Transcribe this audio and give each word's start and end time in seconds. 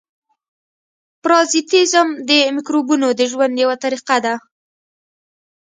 پرازیتېزم 1.23 2.07
د 2.29 2.31
مکروبونو 2.55 3.07
د 3.19 3.21
ژوند 3.31 3.53
یوه 3.63 3.75
طریقه 3.83 4.17
ده. 4.25 4.35